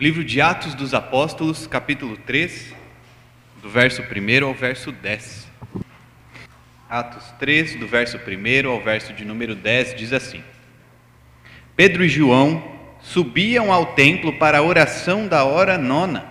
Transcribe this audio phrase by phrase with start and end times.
[0.00, 2.74] Livro de Atos dos Apóstolos, capítulo 3,
[3.60, 5.46] do verso 1 ao verso 10.
[6.88, 10.42] Atos 3, do verso 1 ao verso de número 10, diz assim:
[11.76, 12.64] Pedro e João
[13.02, 16.24] subiam ao templo para a oração da hora nona.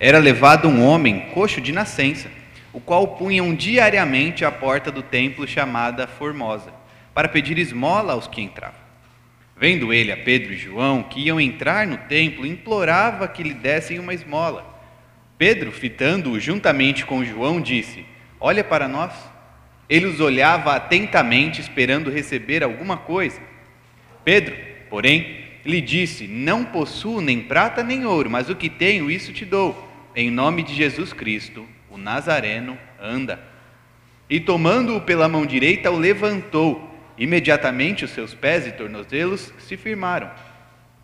[0.00, 2.28] Era levado um homem coxo de nascença,
[2.72, 6.72] o qual punham diariamente à porta do templo chamada Formosa,
[7.14, 8.85] para pedir esmola aos que entravam.
[9.58, 13.98] Vendo ele a Pedro e João que iam entrar no templo, implorava que lhe dessem
[13.98, 14.74] uma esmola.
[15.38, 18.04] Pedro, fitando-o juntamente com João, disse:
[18.38, 19.12] Olha para nós.
[19.88, 23.40] Ele os olhava atentamente, esperando receber alguma coisa.
[24.24, 24.56] Pedro,
[24.90, 29.44] porém, lhe disse: Não possuo nem prata nem ouro, mas o que tenho, isso te
[29.44, 29.86] dou.
[30.14, 33.38] Em nome de Jesus Cristo, o Nazareno, anda.
[34.28, 36.95] E tomando-o pela mão direita, o levantou.
[37.18, 40.30] Imediatamente os seus pés e tornozelos se firmaram.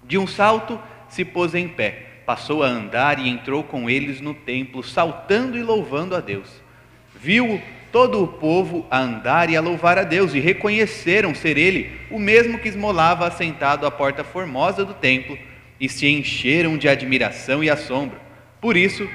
[0.04, 4.34] De um salto, se pôs em pé, passou a andar e entrou com eles no
[4.34, 6.48] templo, saltando e louvando a Deus.
[7.14, 7.60] Viu
[7.90, 12.18] todo o povo a andar e a louvar a Deus, e reconheceram ser ele o
[12.18, 15.38] mesmo que esmolava assentado à porta formosa do templo,
[15.78, 18.18] e se encheram de admiração e assombro.
[18.60, 19.08] Por isso,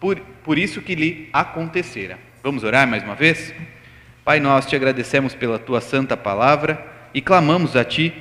[0.00, 2.18] por, por isso que lhe acontecera.
[2.42, 3.52] Vamos orar mais uma vez?
[4.24, 8.14] Pai, nós te agradecemos pela tua santa palavra e clamamos a ti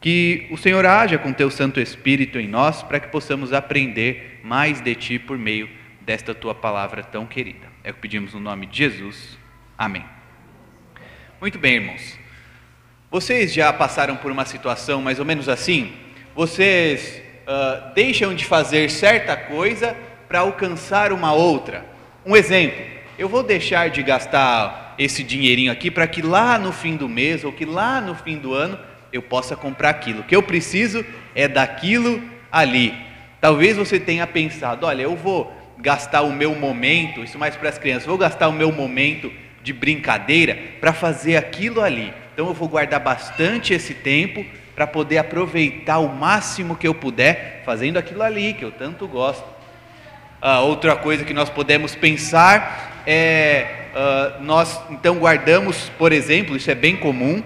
[0.00, 4.80] que o Senhor haja com teu Santo Espírito em nós para que possamos aprender mais
[4.80, 5.68] de ti por meio
[6.00, 7.66] desta tua palavra tão querida.
[7.84, 9.36] É o que pedimos no nome de Jesus.
[9.76, 10.02] Amém.
[11.38, 12.18] Muito bem, irmãos.
[13.10, 15.92] Vocês já passaram por uma situação mais ou menos assim?
[16.34, 19.94] Vocês uh, deixam de fazer certa coisa
[20.26, 21.84] para alcançar uma outra.
[22.24, 22.82] Um exemplo:
[23.18, 27.44] eu vou deixar de gastar esse dinheirinho aqui para que lá no fim do mês
[27.44, 28.78] ou que lá no fim do ano
[29.12, 30.20] eu possa comprar aquilo.
[30.20, 32.94] O que eu preciso é daquilo ali.
[33.40, 37.78] Talvez você tenha pensado: olha, eu vou gastar o meu momento, isso mais para as
[37.78, 42.12] crianças, vou gastar o meu momento de brincadeira para fazer aquilo ali.
[42.32, 47.62] Então eu vou guardar bastante esse tempo para poder aproveitar o máximo que eu puder
[47.64, 49.44] fazendo aquilo ali que eu tanto gosto.
[50.40, 56.70] Ah, outra coisa que nós podemos pensar é ah, nós então guardamos, por exemplo, isso
[56.70, 57.42] é bem comum,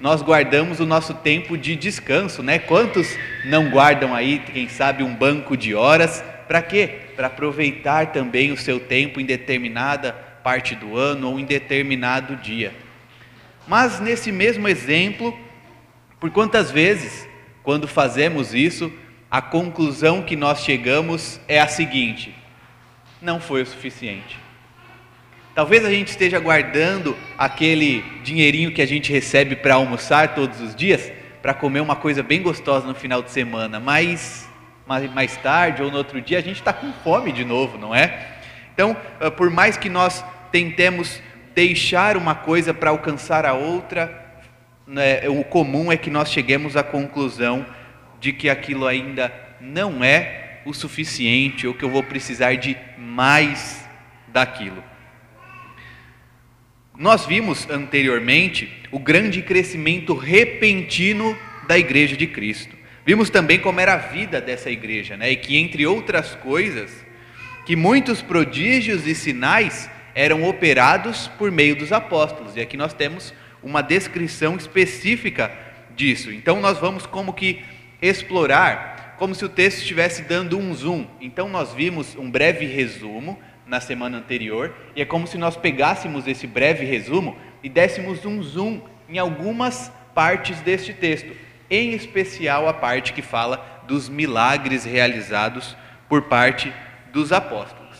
[0.00, 2.58] nós guardamos o nosso tempo de descanso, né?
[2.58, 7.00] Quantos não guardam aí, quem sabe, um banco de horas para quê?
[7.16, 12.72] Para aproveitar também o seu tempo em determinada parte do ano ou em determinado dia.
[13.66, 15.36] Mas nesse mesmo exemplo,
[16.20, 17.28] por quantas vezes,
[17.62, 18.90] quando fazemos isso,
[19.30, 22.34] a conclusão que nós chegamos é a seguinte:
[23.20, 24.47] não foi o suficiente.
[25.58, 30.72] Talvez a gente esteja guardando aquele dinheirinho que a gente recebe para almoçar todos os
[30.72, 31.10] dias,
[31.42, 34.48] para comer uma coisa bem gostosa no final de semana, mas
[34.86, 38.36] mais tarde ou no outro dia, a gente está com fome de novo, não é?
[38.72, 41.20] Então, ah, por mais que nós tentemos
[41.56, 44.26] deixar uma coisa para alcançar a outra,
[44.86, 47.66] né, o comum é que nós cheguemos à conclusão
[48.20, 53.84] de que aquilo ainda não é o suficiente ou que eu vou precisar de mais
[54.28, 54.84] daquilo.
[56.98, 61.38] Nós vimos anteriormente o grande crescimento repentino
[61.68, 62.76] da Igreja de Cristo.
[63.06, 65.30] Vimos também como era a vida dessa igreja, né?
[65.30, 66.90] E que entre outras coisas,
[67.64, 72.56] que muitos prodígios e sinais eram operados por meio dos apóstolos.
[72.56, 73.32] E aqui nós temos
[73.62, 75.52] uma descrição específica
[75.94, 76.32] disso.
[76.32, 77.62] Então nós vamos como que
[78.02, 81.06] explorar, como se o texto estivesse dando um zoom.
[81.20, 83.38] Então nós vimos um breve resumo
[83.68, 88.42] na semana anterior, e é como se nós pegássemos esse breve resumo e dessemos um
[88.42, 91.36] zoom em algumas partes deste texto
[91.70, 95.76] em especial a parte que fala dos milagres realizados
[96.08, 96.72] por parte
[97.12, 97.96] dos apóstolos.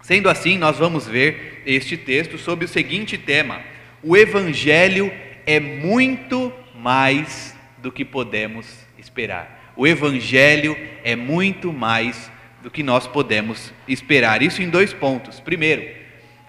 [0.00, 3.60] Sendo assim, nós vamos ver este texto sob o seguinte tema:
[4.02, 5.12] o Evangelho
[5.46, 8.66] é muito mais do que podemos
[8.98, 9.72] esperar.
[9.76, 12.30] O Evangelho é muito mais
[12.64, 14.42] do que nós podemos esperar.
[14.42, 15.38] Isso em dois pontos.
[15.38, 15.86] Primeiro,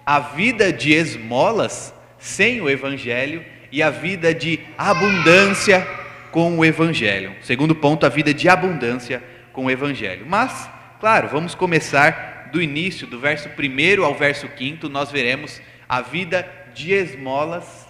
[0.04, 5.86] a vida de esmolas sem o Evangelho e a vida de abundância
[6.32, 7.36] com o Evangelho.
[7.42, 9.22] Segundo ponto, a vida de abundância
[9.52, 10.24] com o Evangelho.
[10.26, 16.00] Mas, claro, vamos começar do início, do verso 1 ao verso 5, nós veremos a
[16.00, 17.86] vida de esmolas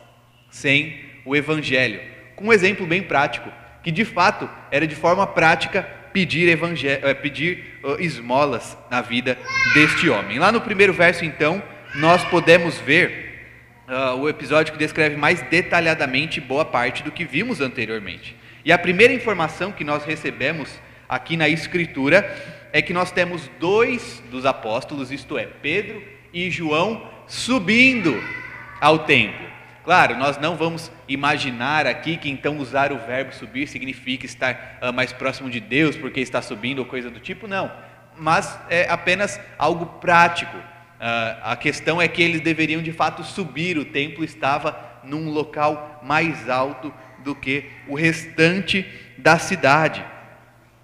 [0.50, 2.00] sem o Evangelho.
[2.34, 3.49] Com um exemplo bem prático,
[3.84, 9.36] que de fato era de forma prática pedir, eh, pedir uh, esmolas na vida
[9.74, 10.38] deste homem.
[10.38, 11.62] Lá no primeiro verso, então,
[11.94, 13.50] nós podemos ver
[13.86, 18.34] uh, o episódio que descreve mais detalhadamente boa parte do que vimos anteriormente.
[18.64, 22.24] E a primeira informação que nós recebemos aqui na Escritura
[22.72, 26.02] é que nós temos dois dos apóstolos, isto é, Pedro
[26.32, 28.18] e João, subindo
[28.80, 29.46] ao templo.
[29.86, 34.92] Claro, nós não vamos imaginar aqui que então usar o verbo subir significa estar uh,
[34.92, 37.70] mais próximo de Deus porque está subindo ou coisa do tipo, não.
[38.16, 40.56] Mas é apenas algo prático.
[40.56, 46.00] Uh, a questão é que eles deveriam de fato subir, o templo estava num local
[46.02, 46.92] mais alto
[47.22, 48.84] do que o restante
[49.16, 50.04] da cidade.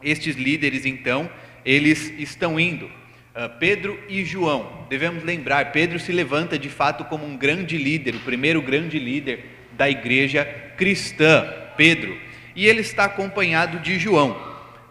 [0.00, 1.28] Estes líderes então,
[1.64, 2.88] eles estão indo.
[3.34, 8.14] Uh, Pedro e João, devemos lembrar, Pedro se levanta de fato como um grande líder,
[8.14, 10.44] o primeiro grande líder da igreja
[10.76, 12.14] cristã, Pedro,
[12.54, 14.36] e ele está acompanhado de João.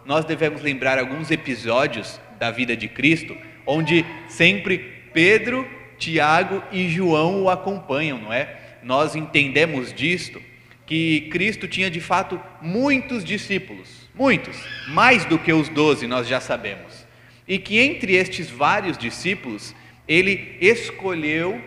[0.04, 5.64] Nós devemos lembrar alguns episódios da vida de Cristo, onde sempre Pedro,
[5.96, 8.58] Tiago e João o acompanham, não é?
[8.82, 10.42] Nós entendemos disto
[10.84, 14.56] que Cristo tinha de fato muitos discípulos, muitos,
[14.88, 17.01] mais do que os doze, nós já sabemos
[17.52, 19.74] e que entre estes vários discípulos,
[20.08, 21.60] ele escolheu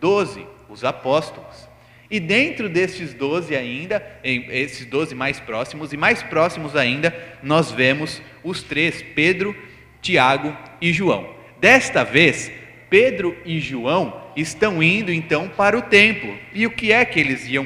[0.00, 1.68] doze, os apóstolos.
[2.10, 8.20] E dentro destes doze ainda, esses doze mais próximos, e mais próximos ainda, nós vemos
[8.42, 9.56] os três, Pedro,
[10.02, 11.32] Tiago e João.
[11.60, 12.50] Desta vez,
[12.90, 16.36] Pedro e João estão indo então para o templo.
[16.52, 17.64] E o que é que eles iam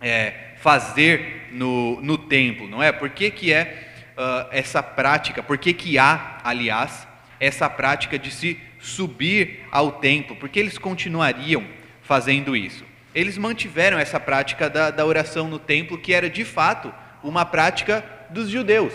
[0.00, 2.92] é, fazer no, no templo, não é?
[2.92, 3.83] Por que, que é
[4.16, 7.06] uh, essa prática, por que, que há, aliás,
[7.40, 11.64] essa prática de se subir ao templo, porque eles continuariam
[12.02, 12.84] fazendo isso.
[13.14, 18.04] Eles mantiveram essa prática da, da oração no templo, que era de fato uma prática
[18.30, 18.92] dos judeus.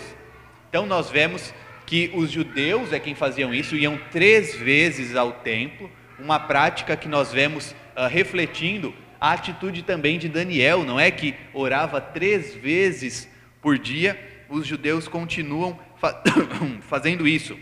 [0.69, 1.53] Então nós vemos
[1.85, 5.89] que os judeus é quem faziam isso, iam três vezes ao templo,
[6.19, 11.09] uma prática que nós vemos uh, refletindo a atitude também de Daniel, não é?
[11.09, 13.27] Que orava três vezes
[13.61, 14.19] por dia,
[14.49, 16.21] os judeus continuam fa
[16.81, 17.57] fazendo isso,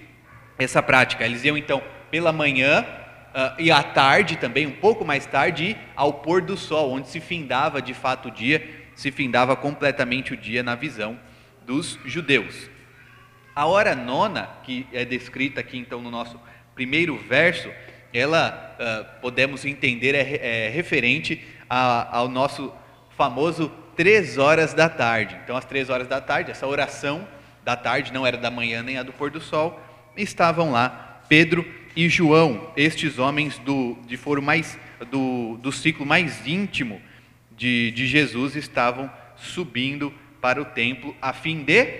[0.57, 1.25] essa prática.
[1.25, 6.13] Eles iam então pela manhã uh, e à tarde também, um pouco mais tarde, ao
[6.13, 10.63] pôr do sol, onde se findava de fato o dia, se findava completamente o dia
[10.63, 11.19] na visão
[11.65, 12.69] dos judeus.
[13.55, 16.39] A hora nona, que é descrita aqui então no nosso
[16.73, 17.69] primeiro verso,
[18.13, 22.73] ela uh, podemos entender é, é referente a, ao nosso
[23.17, 25.35] famoso três horas da tarde.
[25.43, 27.27] Então, às três horas da tarde, essa oração
[27.65, 29.81] da tarde, não era da manhã nem a do pôr do sol,
[30.15, 31.65] estavam lá Pedro
[31.95, 34.77] e João, estes homens do, de foro mais,
[35.11, 37.01] do, do ciclo mais íntimo
[37.57, 41.99] de, de Jesus, estavam subindo para o templo a fim de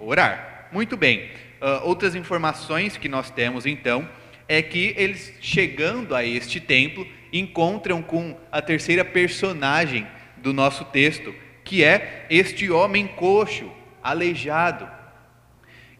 [0.00, 0.68] orar.
[0.72, 1.30] Muito bem,
[1.62, 4.06] uh, outras informações que nós temos então
[4.48, 10.06] é que eles chegando a este templo encontram com a terceira personagem
[10.46, 11.34] do nosso texto,
[11.64, 13.68] que é este homem coxo,
[14.00, 14.88] aleijado.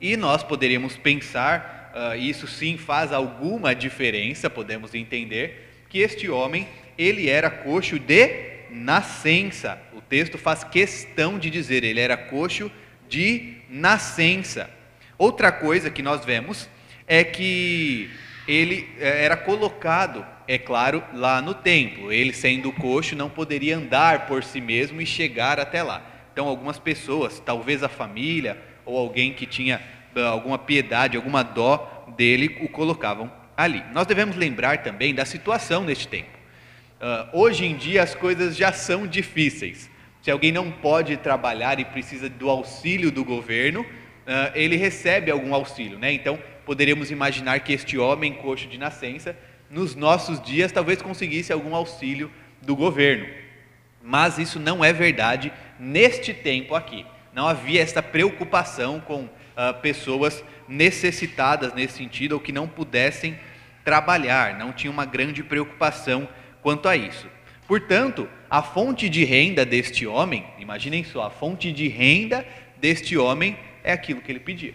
[0.00, 6.68] E nós poderíamos pensar, uh, isso sim faz alguma diferença, podemos entender, que este homem,
[6.96, 8.28] ele era coxo de
[8.70, 9.82] nascença.
[9.92, 12.70] O texto faz questão de dizer, ele era coxo
[13.08, 14.70] de nascença.
[15.18, 16.70] Outra coisa que nós vemos
[17.04, 18.10] é que
[18.46, 22.12] ele eh, era colocado é claro, lá no templo.
[22.12, 26.02] Ele, sendo coxo, não poderia andar por si mesmo e chegar até lá.
[26.32, 29.80] Então, algumas pessoas, talvez a família ou alguém que tinha
[30.14, 33.82] ah, alguma piedade, alguma dó dele, o colocavam ali.
[33.92, 36.36] Nós devemos lembrar também da situação neste tempo.
[37.00, 39.90] Uh, hoje em dia as coisas já são difíceis.
[40.22, 43.84] Se alguém não pode trabalhar e precisa do auxílio do governo,
[44.54, 46.12] ele recebe algum auxílio, né?
[46.12, 49.36] Então poderíamos imaginar que este homem coxo de nascença
[49.70, 52.30] nos nossos dias talvez conseguisse algum auxílio
[52.62, 53.26] do governo.
[54.02, 57.04] Mas isso não é verdade neste tempo aqui.
[57.32, 63.38] Não havia esta preocupação com uh, pessoas necessitadas nesse sentido ou que não pudessem
[63.84, 66.28] trabalhar, não tinha uma grande preocupação
[66.62, 67.28] quanto a isso.
[67.68, 72.46] Portanto, a fonte de renda deste homem, imaginem só, a fonte de renda
[72.78, 73.56] deste homem
[73.86, 74.74] é aquilo que ele pedia.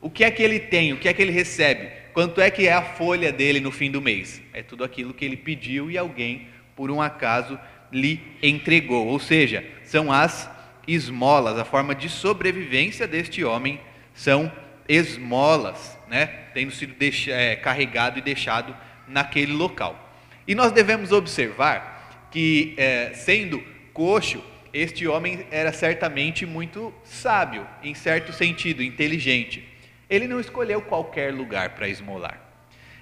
[0.00, 1.90] O que é que ele tem, o que é que ele recebe?
[2.14, 4.40] Quanto é que é a folha dele no fim do mês?
[4.54, 6.46] É tudo aquilo que ele pediu e alguém,
[6.76, 7.58] por um acaso,
[7.92, 9.08] lhe entregou.
[9.08, 10.48] Ou seja, são as
[10.86, 13.80] esmolas, a forma de sobrevivência deste homem
[14.14, 14.50] são
[14.88, 16.26] esmolas, né?
[16.54, 16.94] tendo sido
[17.28, 18.74] é, carregado e deixado
[19.08, 20.08] naquele local.
[20.46, 27.94] E nós devemos observar que, é, sendo coxo, este homem era certamente muito sábio, em
[27.94, 29.66] certo sentido, inteligente.
[30.08, 32.40] Ele não escolheu qualquer lugar para esmolar.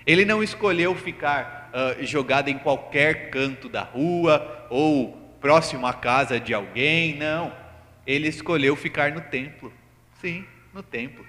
[0.06, 6.40] Ele não escolheu ficar uh, jogado em qualquer canto da rua ou próximo à casa
[6.40, 7.52] de alguém, não.
[8.06, 9.72] Ele escolheu ficar no templo.
[10.20, 11.26] Sim, no templo.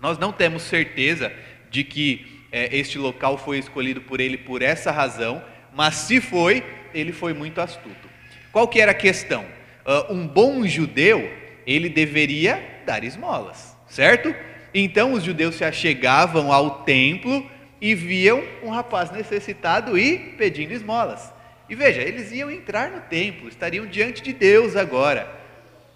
[0.00, 1.32] Nós não temos certeza
[1.70, 5.42] de que este local foi escolhido por ele por essa razão,
[5.74, 8.08] mas se foi, ele foi muito astuto.
[8.50, 9.44] Qual que era a questão?
[9.88, 11.32] Uh, um bom judeu,
[11.66, 14.34] ele deveria dar esmolas, certo?
[14.74, 21.32] Então os judeus se achegavam ao templo e viam um rapaz necessitado e pedindo esmolas.
[21.70, 25.26] E veja, eles iam entrar no templo, estariam diante de Deus agora.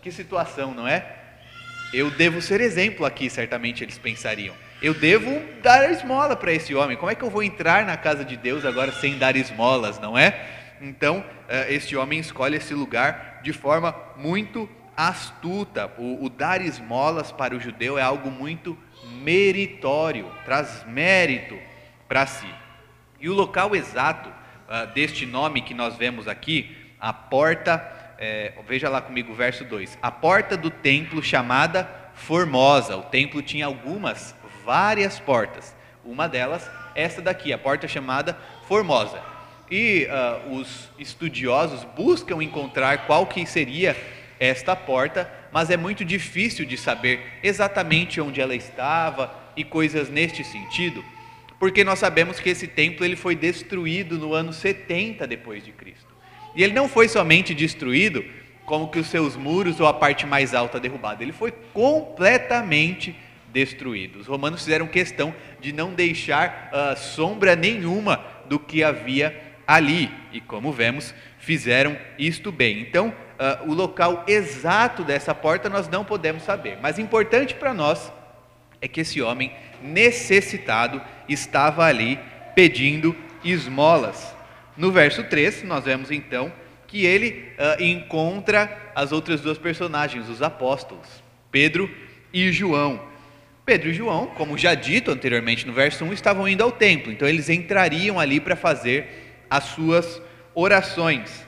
[0.00, 1.04] Que situação, não é?
[1.92, 4.54] Eu devo ser exemplo aqui, certamente eles pensariam.
[4.80, 6.96] Eu devo dar esmola para esse homem.
[6.96, 10.16] Como é que eu vou entrar na casa de Deus agora sem dar esmolas, não
[10.16, 10.46] é?
[10.80, 15.90] Então, eh, este homem escolhe esse lugar de forma muito astuta.
[15.98, 18.76] O, o dar esmolas para o judeu é algo muito
[19.20, 21.58] meritório, traz mérito
[22.08, 22.48] para si.
[23.20, 28.88] E o local exato uh, deste nome que nós vemos aqui, a porta, é, veja
[28.88, 32.96] lá comigo o verso 2: a porta do templo chamada Formosa.
[32.96, 34.34] O templo tinha algumas,
[34.64, 35.74] várias portas.
[36.04, 38.36] Uma delas, essa daqui, a porta chamada
[38.68, 39.31] Formosa.
[39.70, 43.96] E uh, os estudiosos buscam encontrar qual que seria
[44.38, 50.42] esta porta, mas é muito difícil de saber exatamente onde ela estava e coisas neste
[50.44, 51.04] sentido
[51.62, 56.08] porque nós sabemos que esse templo ele foi destruído no ano 70 depois de Cristo.
[56.56, 58.24] E ele não foi somente destruído
[58.66, 63.14] como que os seus muros ou a parte mais alta derrubada, ele foi completamente
[63.52, 64.18] destruído.
[64.18, 70.40] Os romanos fizeram questão de não deixar uh, sombra nenhuma do que havia ali, e
[70.40, 72.80] como vemos, fizeram isto bem.
[72.80, 78.12] Então, uh, o local exato dessa porta nós não podemos saber, mas importante para nós
[78.80, 79.52] é que esse homem
[79.82, 82.18] necessitado estava ali
[82.54, 84.34] pedindo esmolas.
[84.76, 86.52] No verso 3, nós vemos então
[86.86, 91.90] que ele uh, encontra as outras duas personagens, os apóstolos, Pedro
[92.32, 93.00] e João.
[93.64, 97.28] Pedro e João, como já dito anteriormente no verso 1, estavam indo ao templo, então
[97.28, 99.21] eles entrariam ali para fazer
[99.52, 100.22] as suas
[100.54, 101.46] orações.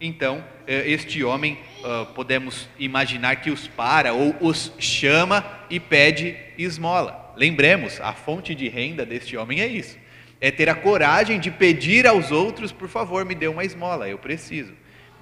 [0.00, 6.34] Então, eh, este homem, uh, podemos imaginar que os para ou os chama e pede
[6.56, 7.34] esmola.
[7.36, 9.98] Lembremos, a fonte de renda deste homem é isso:
[10.40, 14.16] é ter a coragem de pedir aos outros, por favor, me dê uma esmola, eu
[14.16, 14.72] preciso.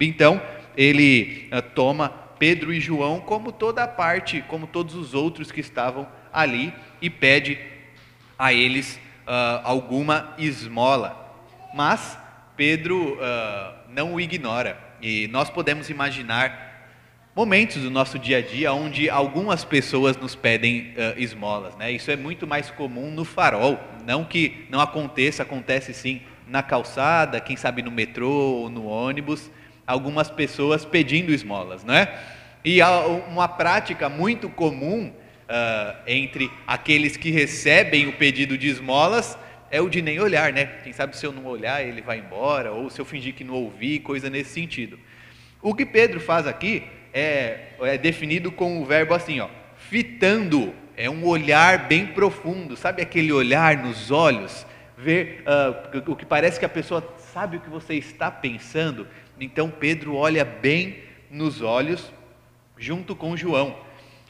[0.01, 0.41] Então,
[0.77, 5.61] ele uh, toma Pedro e João como toda a parte, como todos os outros que
[5.61, 7.59] estavam ali, e pede
[8.39, 8.95] a eles
[9.27, 11.22] uh, alguma esmola.
[11.75, 12.19] Mas
[12.57, 16.71] Pedro uh, não o ignora, e nós podemos imaginar
[17.35, 21.91] momentos do nosso dia a dia onde algumas pessoas nos pedem uh, esmolas, né?
[21.91, 27.41] Isso é muito mais comum no farol, não que não aconteça, acontece sim na calçada,
[27.41, 29.51] quem sabe no metrô ou no ônibus,
[29.87, 32.09] algumas pessoas pedindo esmolas, né?
[32.65, 32.81] E
[33.29, 39.39] uma prática muito comum uh, entre aqueles que recebem o pedido de esmolas
[39.73, 40.67] é o de nem olhar, né?
[40.85, 43.55] Quem sabe se eu não olhar ele vai embora ou se eu fingir que não
[43.55, 44.99] ouvi, coisa nesse sentido.
[45.63, 51.09] O que Pedro faz aqui é, é definido com o verbo assim, ó, fitando, é
[51.09, 54.67] um olhar bem profundo, sabe aquele olhar nos olhos,
[54.99, 57.03] ver uh, o que parece que a pessoa
[57.33, 59.09] sabe o que você está pensando.
[59.41, 60.99] Então Pedro olha bem
[61.31, 62.13] nos olhos,
[62.77, 63.75] junto com João,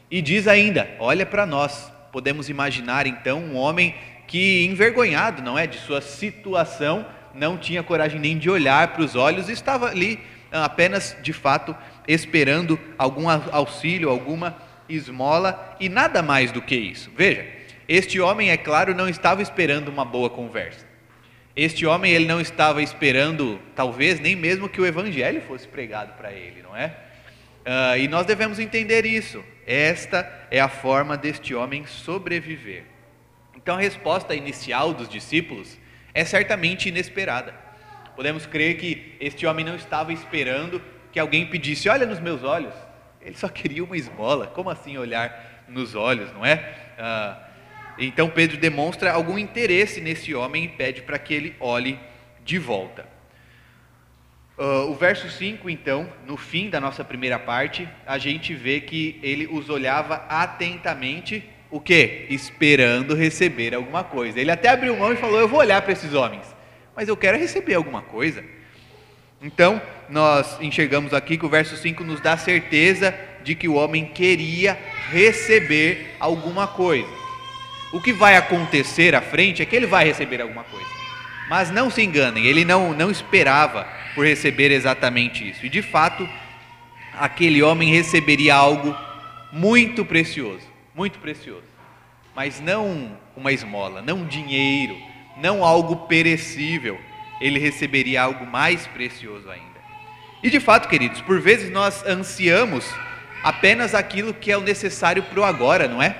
[0.09, 1.91] e diz ainda: olha para nós.
[2.13, 3.95] Podemos imaginar então um homem
[4.33, 9.15] que envergonhado, não é, de sua situação, não tinha coragem nem de olhar para os
[9.15, 10.19] olhos, estava ali
[10.51, 11.75] apenas de fato
[12.07, 14.57] esperando algum auxílio, alguma
[14.89, 17.11] esmola e nada mais do que isso.
[17.15, 17.45] Veja,
[17.87, 20.83] este homem, é claro, não estava esperando uma boa conversa.
[21.55, 26.31] Este homem, ele não estava esperando, talvez, nem mesmo que o evangelho fosse pregado para
[26.31, 26.87] ele, não é?
[26.87, 29.45] Uh, e nós devemos entender isso.
[29.67, 32.92] Esta é a forma deste homem sobreviver.
[33.63, 35.79] Então, a resposta inicial dos discípulos
[36.13, 37.55] é certamente inesperada.
[38.15, 42.73] Podemos crer que este homem não estava esperando que alguém pedisse: Olha nos meus olhos.
[43.21, 44.47] Ele só queria uma esmola.
[44.47, 46.75] Como assim olhar nos olhos, não é?
[46.99, 47.41] Ah,
[47.97, 51.97] então Pedro demonstra algum interesse nesse homem e pede para que ele olhe
[52.43, 53.07] de volta.
[54.57, 59.19] Uh, o verso 5, então, no fim da nossa primeira parte, a gente vê que
[59.23, 61.43] ele os olhava atentamente,
[61.75, 62.25] o quê?
[62.29, 64.39] Esperando receber alguma coisa.
[64.39, 66.53] Ele até abriu mão e falou: Eu vou olhar para esses homens
[66.95, 68.43] mas eu quero receber alguma coisa.
[69.41, 73.13] Então, nós enxergamos aqui que o verso 5 nos dá certeza
[73.43, 74.77] de que o homem queria
[75.09, 77.09] receber alguma coisa.
[77.91, 80.87] O que vai acontecer à frente é que ele vai receber alguma coisa.
[81.49, 85.65] Mas não se enganem, ele não, não esperava por receber exatamente isso.
[85.65, 86.27] E de fato,
[87.19, 88.95] aquele homem receberia algo
[89.51, 90.72] muito precioso.
[90.95, 91.63] Muito precioso.
[92.35, 94.97] Mas não uma esmola, não dinheiro,
[95.37, 96.99] não algo perecível.
[97.39, 99.73] Ele receberia algo mais precioso ainda.
[100.41, 102.85] E de fato, queridos, por vezes nós ansiamos
[103.43, 106.15] apenas aquilo que é o necessário para o agora, não é?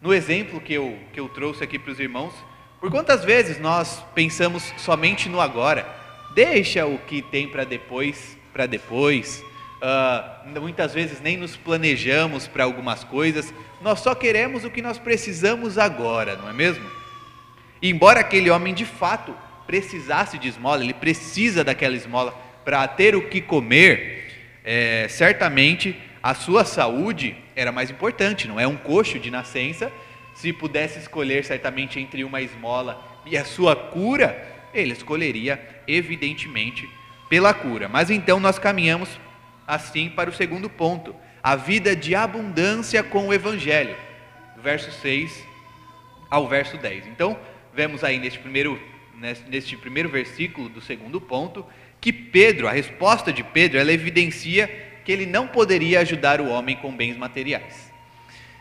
[0.00, 2.34] No exemplo que eu, que eu trouxe aqui para os irmãos,
[2.80, 5.86] por quantas vezes nós pensamos somente no agora?
[6.34, 9.42] Deixa o que tem para depois, para depois.
[9.80, 14.98] Uh, muitas vezes nem nos planejamos para algumas coisas, nós só queremos o que nós
[14.98, 16.90] precisamos agora, não é mesmo?
[17.82, 19.36] E embora aquele homem de fato
[19.66, 22.32] precisasse de esmola, ele precisa daquela esmola
[22.64, 24.32] para ter o que comer,
[24.64, 28.66] é, certamente a sua saúde era mais importante, não é?
[28.66, 29.92] Um coxo de nascença
[30.34, 36.88] se pudesse escolher certamente entre uma esmola e a sua cura, ele escolheria evidentemente
[37.28, 37.86] pela cura.
[37.86, 39.10] Mas então nós caminhamos
[39.66, 41.14] assim para o segundo ponto,
[41.44, 43.94] a vida de abundância com o evangelho,
[44.62, 45.46] verso 6
[46.30, 47.06] ao verso 10.
[47.08, 47.38] Então,
[47.74, 48.80] vemos aí neste primeiro
[49.46, 51.64] neste primeiro versículo do segundo ponto
[52.00, 54.66] que Pedro, a resposta de Pedro, ela evidencia
[55.04, 57.92] que ele não poderia ajudar o homem com bens materiais.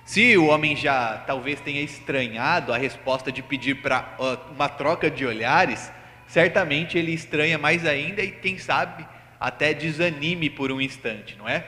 [0.03, 4.17] Se o homem já talvez tenha estranhado a resposta de pedir para
[4.53, 5.89] uma troca de olhares,
[6.27, 9.05] certamente ele estranha mais ainda e, quem sabe,
[9.39, 11.65] até desanime por um instante, não é?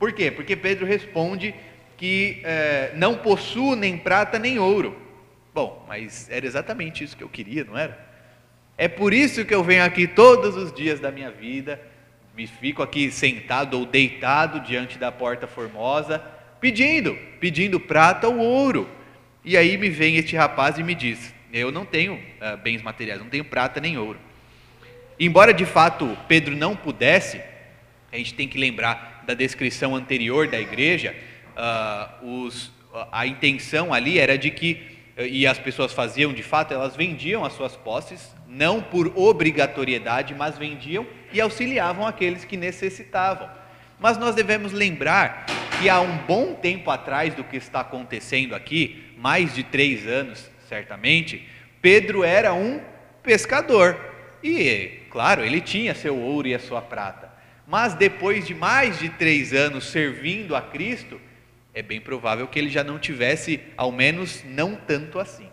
[0.00, 0.30] Por quê?
[0.30, 1.54] Porque Pedro responde
[1.98, 4.96] que eh, não possuo nem prata nem ouro.
[5.52, 8.08] Bom, mas era exatamente isso que eu queria, não era?
[8.78, 11.78] É por isso que eu venho aqui todos os dias da minha vida,
[12.34, 16.18] me fico aqui sentado ou deitado diante da porta formosa
[16.58, 18.88] pedindo, pedindo prata ou ouro.
[19.44, 23.20] E aí me vem este rapaz e me diz: Eu não tenho uh, bens materiais,
[23.20, 24.18] não tenho prata nem ouro.
[25.18, 27.38] Embora de fato Pedro não pudesse,
[28.10, 31.14] a gente tem que lembrar da descrição anterior da igreja,
[31.56, 32.72] uh, os,
[33.12, 34.82] a intenção ali era de que,
[35.16, 40.58] e as pessoas faziam de fato, elas vendiam as suas posses, não por obrigatoriedade, mas
[40.58, 43.48] vendiam e auxiliavam aqueles que necessitavam.
[44.00, 45.46] Mas nós devemos lembrar
[45.80, 50.50] que há um bom tempo atrás do que está acontecendo aqui, mais de três anos
[50.68, 51.46] certamente,
[51.80, 52.80] Pedro era um
[53.22, 53.96] pescador.
[54.42, 57.29] E, claro, ele tinha seu ouro e a sua prata.
[57.70, 61.20] Mas depois de mais de três anos servindo a Cristo,
[61.72, 65.48] é bem provável que ele já não tivesse, ao menos não tanto assim.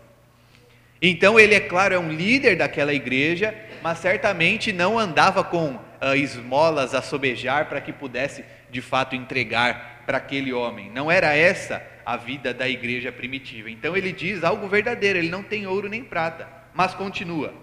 [1.00, 3.54] Então ele, é claro, é um líder daquela igreja,
[3.84, 10.02] mas certamente não andava com uh, esmolas a sobejar para que pudesse de fato entregar
[10.04, 10.90] para aquele homem.
[10.90, 13.70] Não era essa a vida da igreja primitiva.
[13.70, 17.54] Então ele diz algo verdadeiro: ele não tem ouro nem prata, mas continua.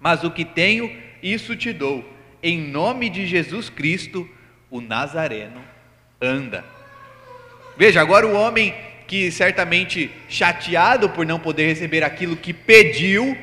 [0.00, 0.90] Mas o que tenho,
[1.22, 2.13] isso te dou.
[2.46, 4.28] Em nome de Jesus Cristo,
[4.70, 5.64] o Nazareno
[6.20, 6.62] anda.
[7.74, 8.74] Veja, agora o homem
[9.06, 13.34] que certamente chateado por não poder receber aquilo que pediu,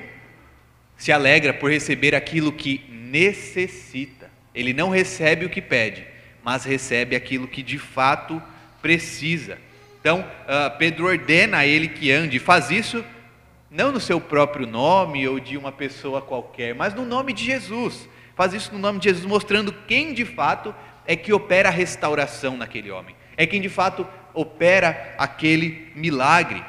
[0.96, 4.30] se alegra por receber aquilo que necessita.
[4.54, 6.06] Ele não recebe o que pede,
[6.44, 8.40] mas recebe aquilo que de fato
[8.84, 9.58] precisa.
[10.00, 13.04] Então, uh, Pedro ordena a ele que ande, faz isso
[13.68, 18.08] não no seu próprio nome ou de uma pessoa qualquer, mas no nome de Jesus.
[18.42, 20.74] Faz isso no nome de Jesus, mostrando quem de fato
[21.06, 26.60] é que opera a restauração naquele homem, é quem de fato opera aquele milagre.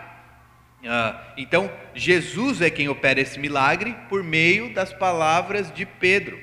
[0.83, 6.39] Uh, então, Jesus é quem opera esse milagre por meio das palavras de Pedro.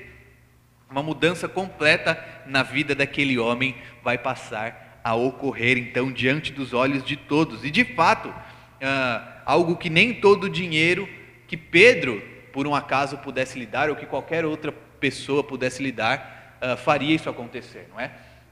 [0.89, 7.03] Uma mudança completa na vida daquele homem vai passar a ocorrer então diante dos olhos
[7.03, 7.63] de todos.
[7.63, 8.33] E de fato,
[8.81, 11.07] ah, algo que nem todo dinheiro
[11.47, 12.19] que Pedro,
[12.51, 16.75] por um acaso, pudesse lhe dar, ou que qualquer outra pessoa pudesse lhe dar, ah,
[16.75, 18.12] faria isso acontecer, não é?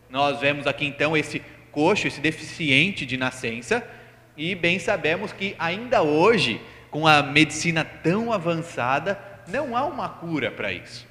[0.10, 3.88] Nós vemos aqui então esse coxo, esse deficiente de nascença,
[4.36, 10.51] e bem sabemos que ainda hoje, com a medicina tão avançada, não há uma cura
[10.51, 11.07] para isso.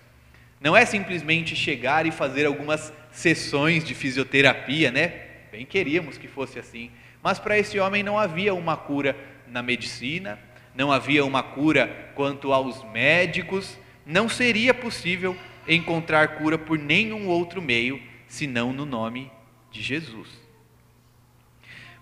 [0.61, 5.13] Não é simplesmente chegar e fazer algumas sessões de fisioterapia, né?
[5.53, 6.91] Bem queríamos que fosse assim.
[7.23, 10.39] Mas para esse homem não havia uma cura na medicina,
[10.75, 17.61] não havia uma cura quanto aos médicos, não seria possível encontrar cura por nenhum outro
[17.61, 19.31] meio senão no nome
[19.71, 20.29] de Jesus.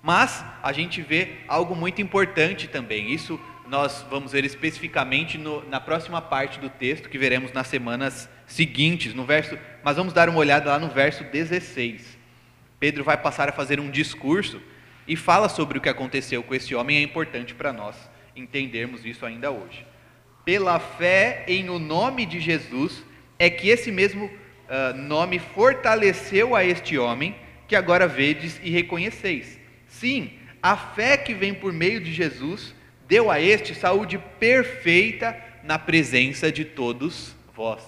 [0.02, 5.80] Mas a gente vê algo muito importante também, isso nós vamos ver especificamente no, na
[5.80, 10.38] próxima parte do texto que veremos nas semanas seguintes, no verso, mas vamos dar uma
[10.38, 12.18] olhada lá no verso 16.
[12.78, 14.60] Pedro vai passar a fazer um discurso
[15.08, 17.96] e fala sobre o que aconteceu com esse homem, é importante para nós
[18.36, 19.86] entendermos isso ainda hoje.
[20.44, 23.02] Pela fé em o nome de Jesus,
[23.38, 27.34] é que esse mesmo uh, nome fortaleceu a este homem
[27.66, 29.58] que agora vedes e reconheceis.
[29.88, 30.30] Sim,
[30.62, 32.74] a fé que vem por meio de Jesus
[33.06, 37.82] deu a este saúde perfeita na presença de todos vós.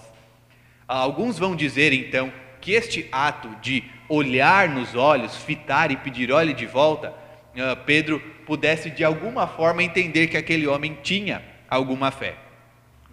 [0.87, 6.53] Alguns vão dizer então que este ato de olhar nos olhos, fitar e pedir olhe
[6.53, 7.13] de volta,
[7.57, 12.35] ah, Pedro pudesse de alguma forma entender que aquele homem tinha alguma fé.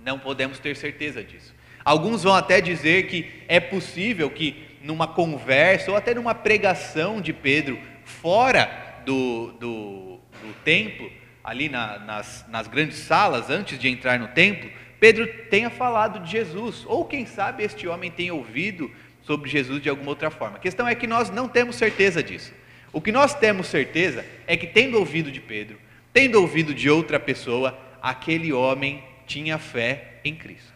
[0.05, 1.55] Não podemos ter certeza disso.
[1.85, 7.33] Alguns vão até dizer que é possível que numa conversa ou até numa pregação de
[7.33, 11.11] Pedro fora do, do, do templo,
[11.43, 16.31] ali na, nas, nas grandes salas, antes de entrar no templo, Pedro tenha falado de
[16.31, 18.91] Jesus, ou quem sabe este homem tenha ouvido
[19.23, 20.57] sobre Jesus de alguma outra forma.
[20.57, 22.53] A questão é que nós não temos certeza disso.
[22.93, 25.79] O que nós temos certeza é que, tendo ouvido de Pedro,
[26.13, 30.73] tendo ouvido de outra pessoa, aquele homem tinha fé em Cristo.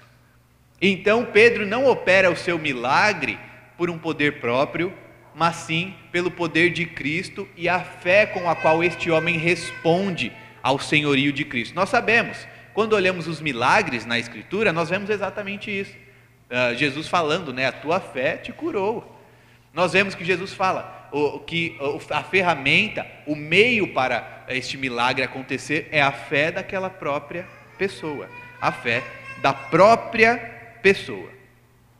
[0.80, 3.38] Então Pedro não opera o seu milagre
[3.76, 4.92] por um poder próprio,
[5.34, 10.32] mas sim pelo poder de Cristo e a fé com a qual este homem responde
[10.62, 11.74] ao senhorio de Cristo.
[11.74, 15.96] Nós sabemos, quando olhamos os milagres na Escritura, nós vemos exatamente isso.
[16.50, 19.16] Uh, Jesus falando, né, a tua fé te curou.
[19.72, 21.78] Nós vemos que Jesus fala o, que
[22.10, 28.28] a ferramenta, o meio para este milagre acontecer é a fé daquela própria pessoa,
[28.60, 29.02] a fé
[29.40, 30.36] da própria
[30.82, 31.30] pessoa.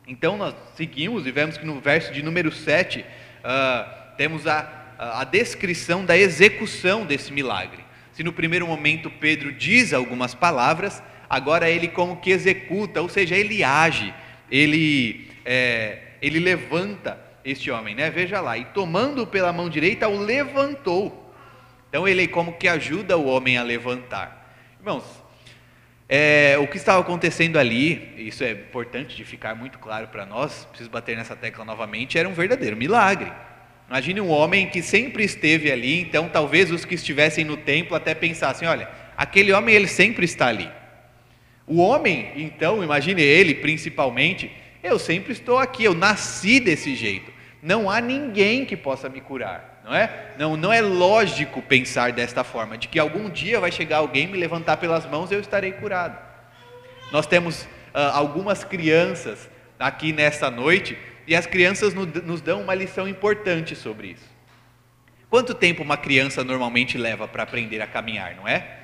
[0.07, 3.05] Então nós seguimos e vemos que no verso de número 7 uh,
[3.45, 7.85] ah, temos a, a descrição da execução desse milagre.
[8.13, 13.37] Se no primeiro momento Pedro diz algumas palavras, agora ele como que executa, ou seja,
[13.37, 14.13] ele age,
[14.51, 18.11] ele, é, ele levanta este homem, né?
[18.11, 21.33] Veja lá, e tomando pela mão direita, o levantou.
[21.89, 24.55] Então ele como que ajuda o homem a levantar.
[24.81, 25.05] Irmãos,
[26.09, 30.65] é, o que estava acontecendo ali, isso é importante de ficar muito claro para nós,
[30.65, 33.31] preciso bater nessa tecla novamente, era um verdadeiro milagre.
[33.89, 38.15] Imagine um homem que sempre esteve ali, então talvez os que estivessem no templo até
[38.15, 40.71] pensassem: olha, aquele homem ele sempre está ali.
[41.67, 44.51] O homem, então, imagine ele principalmente,
[44.83, 47.31] eu sempre estou aqui, eu nasci desse jeito.
[47.63, 50.35] Não há ninguém que possa me curar, não é?
[50.37, 54.37] Não, não é lógico pensar desta forma, de que algum dia vai chegar alguém me
[54.37, 56.19] levantar pelas mãos e eu estarei curado.
[57.11, 59.49] Nós temos uh, algumas crianças
[59.81, 64.29] aqui nesta noite e as crianças nos dão uma lição importante sobre isso.
[65.31, 68.77] Quanto tempo uma criança normalmente leva para aprender a caminhar, não é?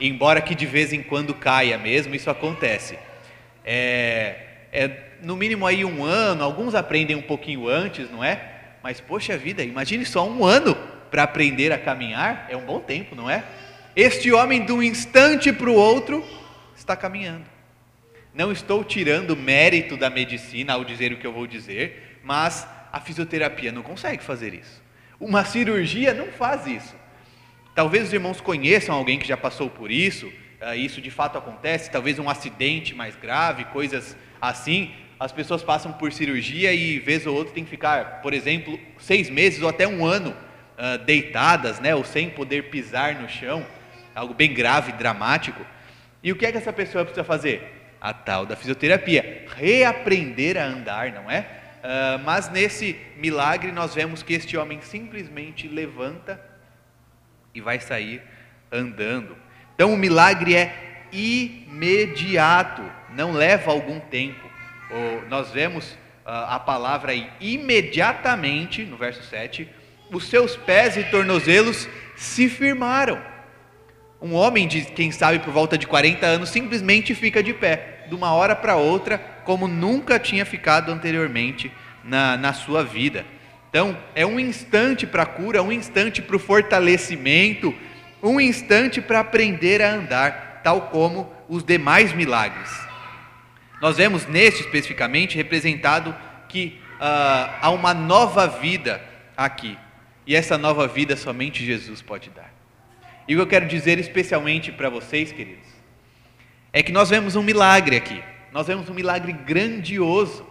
[0.00, 2.98] Embora que de vez em quando caia mesmo, isso acontece.
[3.64, 4.36] É,
[4.72, 4.90] é
[5.22, 8.49] no mínimo aí um ano, alguns aprendem um pouquinho antes, não é?
[8.82, 10.74] Mas poxa vida, imagine só um ano
[11.10, 13.44] para aprender a caminhar, é um bom tempo, não é?
[13.94, 16.24] Este homem de um instante para o outro
[16.76, 17.44] está caminhando.
[18.32, 23.00] Não estou tirando mérito da medicina ao dizer o que eu vou dizer, mas a
[23.00, 24.80] fisioterapia não consegue fazer isso.
[25.18, 26.94] Uma cirurgia não faz isso.
[27.74, 31.90] Talvez os irmãos conheçam alguém que já passou por isso, ah, isso de fato acontece,
[31.90, 37.36] talvez um acidente mais grave, coisas assim, as pessoas passam por cirurgia e vez ou
[37.36, 41.94] outra tem que ficar, por exemplo, seis meses ou até um ano uh, deitadas, né,
[41.94, 43.66] ou sem poder pisar no chão,
[44.14, 45.60] algo bem grave, dramático.
[46.22, 47.70] E o que é que essa pessoa precisa fazer?
[48.00, 51.40] A tal da fisioterapia, reaprender a andar, não é?
[51.40, 56.40] Uh, mas nesse milagre nós vemos que este homem simplesmente levanta
[57.54, 58.22] e vai sair
[58.72, 59.36] andando.
[59.74, 64.49] Então o milagre é imediato, não leva algum tempo
[65.28, 69.68] nós vemos ah, a palavra aí, imediatamente, no verso 7,
[70.12, 73.20] os seus pés e tornozelos se firmaram.
[74.20, 78.14] Um homem de, quem sabe, por volta de 40 anos, simplesmente fica de pé, de
[78.14, 81.72] uma hora para outra, como nunca tinha ficado anteriormente
[82.04, 83.24] na, na sua vida.
[83.70, 87.74] Então, é um instante para a cura, um instante para o fortalecimento,
[88.22, 92.89] um instante para aprender a andar, tal como os demais milagres.
[93.80, 96.14] Nós vemos neste especificamente representado
[96.48, 99.02] que uh, há uma nova vida
[99.36, 99.78] aqui.
[100.26, 102.52] E essa nova vida somente Jesus pode dar.
[103.26, 105.66] E o que eu quero dizer especialmente para vocês, queridos,
[106.72, 108.22] é que nós vemos um milagre aqui.
[108.52, 110.46] Nós vemos um milagre grandioso,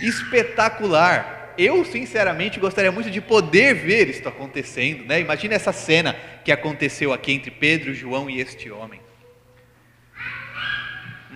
[0.00, 1.54] espetacular.
[1.58, 5.04] Eu, sinceramente, gostaria muito de poder ver isso acontecendo.
[5.04, 5.20] Né?
[5.20, 9.00] Imagina essa cena que aconteceu aqui entre Pedro, João e este homem.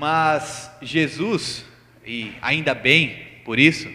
[0.01, 1.63] Mas Jesus,
[2.07, 3.87] e ainda bem por isso,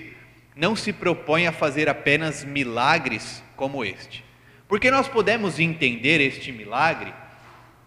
[0.55, 4.23] não se propõe a fazer apenas milagres como este.
[4.67, 7.11] Porque nós podemos entender este milagre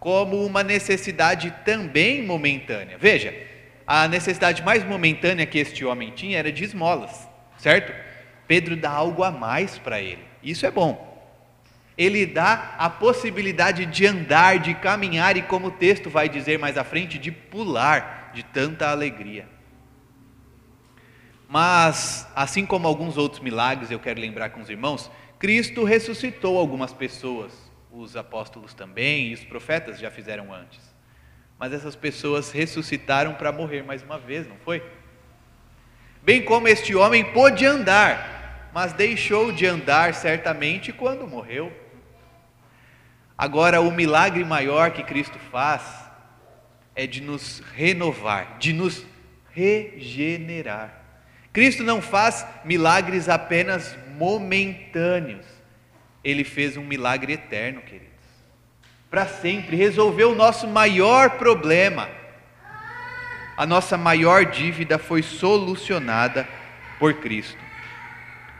[0.00, 2.98] como uma necessidade também momentânea.
[2.98, 3.32] Veja,
[3.86, 7.94] a necessidade mais momentânea que este homem tinha era de esmolas, certo?
[8.48, 10.24] Pedro dá algo a mais para ele.
[10.42, 11.07] Isso é bom.
[11.98, 16.78] Ele dá a possibilidade de andar, de caminhar e, como o texto vai dizer mais
[16.78, 19.48] à frente, de pular de tanta alegria.
[21.48, 26.92] Mas, assim como alguns outros milagres, eu quero lembrar com os irmãos, Cristo ressuscitou algumas
[26.92, 27.52] pessoas,
[27.90, 30.78] os apóstolos também e os profetas já fizeram antes.
[31.58, 34.80] Mas essas pessoas ressuscitaram para morrer mais uma vez, não foi?
[36.22, 41.72] Bem como este homem pôde andar, mas deixou de andar certamente quando morreu.
[43.38, 45.82] Agora, o milagre maior que Cristo faz
[46.96, 49.06] é de nos renovar, de nos
[49.54, 50.92] regenerar.
[51.52, 55.46] Cristo não faz milagres apenas momentâneos,
[56.24, 58.08] ele fez um milagre eterno, queridos.
[59.08, 62.08] Para sempre, resolveu o nosso maior problema.
[63.56, 66.46] A nossa maior dívida foi solucionada
[66.98, 67.58] por Cristo.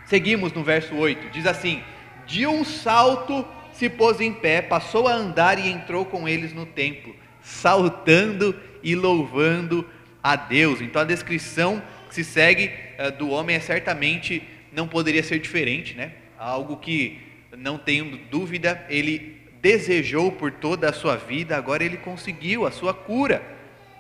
[0.07, 1.83] Seguimos no verso 8, diz assim:
[2.25, 3.47] De um salto
[3.79, 8.97] se pôs em pé, passou a andar e entrou com eles no templo, saltando e
[8.97, 9.89] louvando
[10.21, 10.81] a Deus.
[10.81, 15.95] Então a descrição que se segue uh, do homem é certamente não poderia ser diferente,
[15.95, 16.11] né?
[16.37, 17.21] Algo que
[17.57, 22.93] não tenho dúvida, ele desejou por toda a sua vida, agora ele conseguiu a sua
[22.93, 23.41] cura,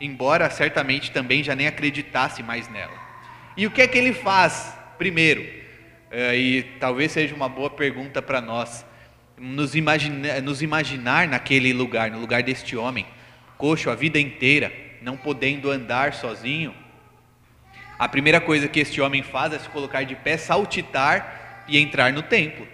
[0.00, 2.98] embora certamente também já nem acreditasse mais nela.
[3.56, 4.76] E o que é que ele faz?
[4.98, 8.84] Primeiro, uh, e talvez seja uma boa pergunta para nós,
[9.40, 13.06] nos, imagina, nos imaginar naquele lugar, no lugar deste homem,
[13.56, 14.72] coxo a vida inteira,
[15.02, 16.74] não podendo andar sozinho,
[17.98, 22.12] a primeira coisa que este homem faz é se colocar de pé, saltitar e entrar
[22.12, 22.66] no templo.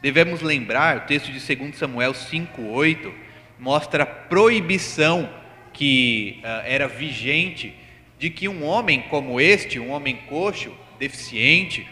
[0.00, 3.12] Devemos lembrar, o texto de 2 Samuel 5,8
[3.58, 5.28] mostra a proibição
[5.72, 7.74] que uh, era vigente
[8.20, 11.88] de que um homem como este, um homem coxo, deficiente,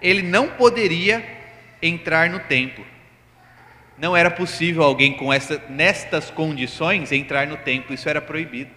[0.00, 1.24] ele não poderia
[1.82, 2.86] entrar no templo.
[4.00, 8.70] Não era possível alguém com essa, nestas condições entrar no templo, isso era proibido.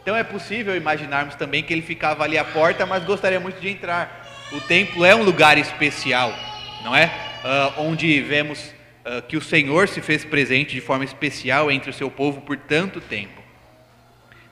[0.00, 3.68] Então é possível imaginarmos também que ele ficava ali à porta, mas gostaria muito de
[3.68, 4.26] entrar.
[4.50, 6.34] O templo é um lugar especial,
[6.82, 7.12] não é?
[7.44, 8.72] Uh, onde vemos
[9.04, 12.56] uh, que o Senhor se fez presente de forma especial entre o seu povo por
[12.56, 13.42] tanto tempo.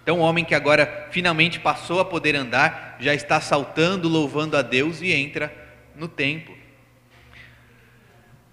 [0.03, 4.63] Então, o homem que agora finalmente passou a poder andar, já está saltando, louvando a
[4.63, 5.51] Deus e entra
[5.97, 6.60] no templo.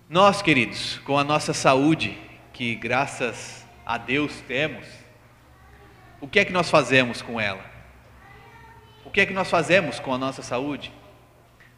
[0.09, 2.17] Nós, queridos, com a nossa saúde,
[2.53, 4.85] que graças a Deus temos,
[6.21, 7.59] o que é que nós fazemos com ela?
[9.03, 10.93] O que é que nós fazemos com a nossa saúde?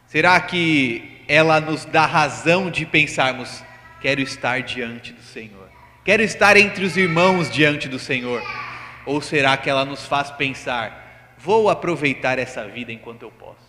[0.06, 3.64] Será que ela nos dá razão de pensarmos,
[4.00, 5.68] quero estar diante do Senhor?
[6.06, 8.44] Quero estar entre os irmãos diante do Senhor?
[9.08, 13.69] Ou será que ela nos faz pensar, vou aproveitar essa vida enquanto eu posso?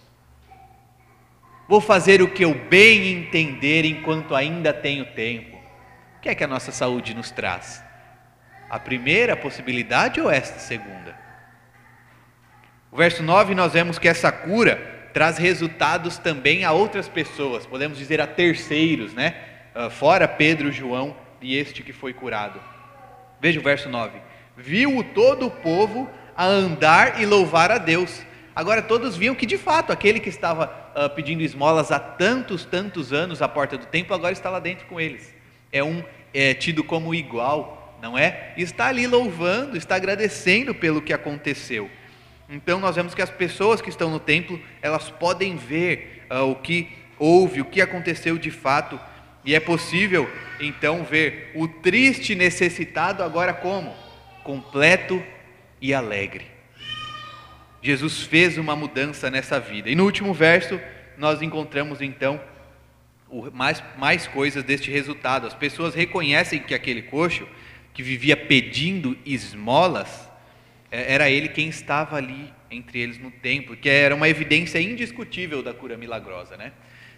[1.70, 5.56] Vou fazer o que eu bem entender enquanto ainda tenho tempo?
[6.18, 7.82] O que é que a nossa saúde nos traz?
[8.70, 11.18] a primeira possibilidade ou esta segunda?
[12.92, 17.98] O verso 9 nós vemos que essa cura traz resultados também a outras pessoas, podemos
[17.98, 19.34] dizer a terceiros, né?
[19.74, 22.60] Ah, fora Pedro, João e este que foi curado.
[23.40, 24.20] Veja o verso 9:
[24.56, 28.22] Viu todo o povo a andar e louvar a Deus.
[28.54, 33.12] Agora todos viam que de fato aquele que estava uh, pedindo esmolas há tantos, tantos
[33.12, 35.34] anos à porta do templo agora está lá dentro com eles.
[35.72, 38.52] É um é, tido como igual, não é?
[38.56, 41.90] Está ali louvando, está agradecendo pelo que aconteceu.
[42.48, 46.56] Então nós vemos que as pessoas que estão no templo, elas podem ver uh, o
[46.56, 48.98] que houve, o que aconteceu de fato,
[49.44, 53.94] e é possível então ver o triste necessitado agora como
[54.42, 55.22] completo
[55.80, 56.49] e alegre.
[57.82, 59.88] Jesus fez uma mudança nessa vida.
[59.88, 60.80] E no último verso
[61.16, 62.40] nós encontramos então
[63.52, 65.46] mais, mais coisas deste resultado.
[65.46, 67.46] As pessoas reconhecem que aquele coxo
[67.92, 70.28] que vivia pedindo esmolas,
[70.90, 75.62] é, era ele quem estava ali entre eles no templo, que era uma evidência indiscutível
[75.62, 76.72] da cura milagrosa, né?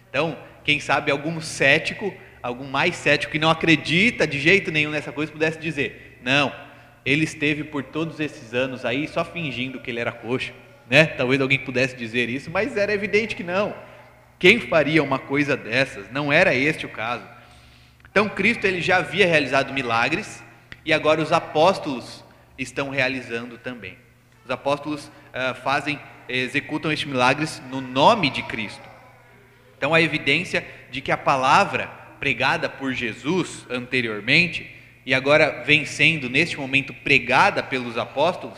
[0.09, 5.11] Então, quem sabe algum cético, algum mais cético que não acredita de jeito nenhum nessa
[5.11, 6.53] coisa, pudesse dizer: não,
[7.05, 10.53] ele esteve por todos esses anos aí só fingindo que ele era coxo,
[10.89, 11.05] né?
[11.05, 13.75] Talvez alguém pudesse dizer isso, mas era evidente que não.
[14.39, 16.11] Quem faria uma coisa dessas?
[16.11, 17.25] Não era este o caso.
[18.11, 20.43] Então, Cristo ele já havia realizado milagres,
[20.85, 22.23] e agora os apóstolos
[22.57, 23.97] estão realizando também.
[24.43, 28.93] Os apóstolos uh, fazem, executam estes milagres no nome de Cristo.
[29.77, 31.87] Então a evidência de que a palavra
[32.19, 34.69] pregada por Jesus anteriormente
[35.05, 38.57] e agora vem sendo neste momento pregada pelos apóstolos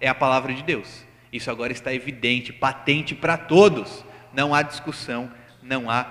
[0.00, 1.04] é a palavra de Deus.
[1.32, 4.04] Isso agora está evidente, patente para todos.
[4.32, 5.30] Não há discussão,
[5.62, 6.04] não há